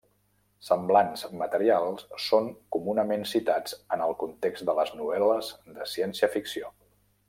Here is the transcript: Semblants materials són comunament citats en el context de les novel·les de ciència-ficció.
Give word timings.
Semblants 0.69 1.23
materials 1.41 2.07
són 2.29 2.49
comunament 2.77 3.27
citats 3.35 3.77
en 3.97 4.05
el 4.09 4.17
context 4.25 4.69
de 4.71 4.79
les 4.83 4.97
novel·les 5.03 5.55
de 5.81 5.91
ciència-ficció. 5.97 6.79